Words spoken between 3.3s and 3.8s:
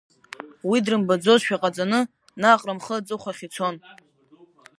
ицон.